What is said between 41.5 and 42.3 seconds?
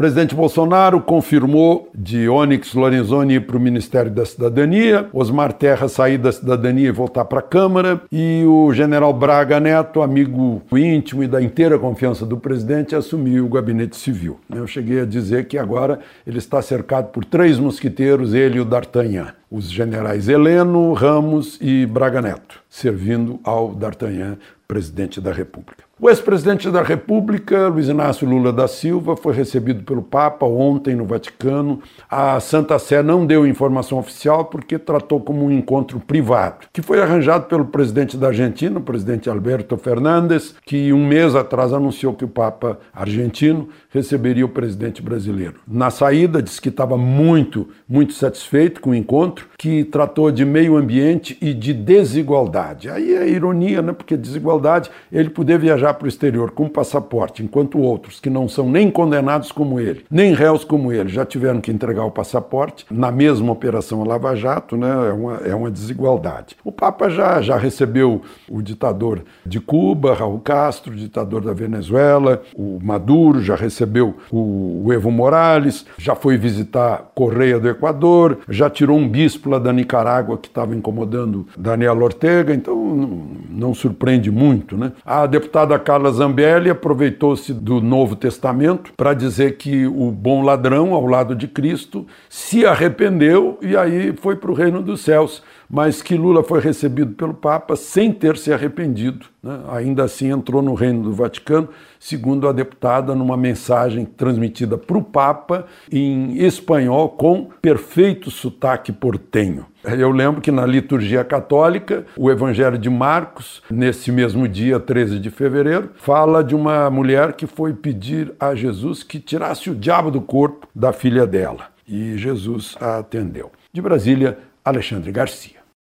anunciou que o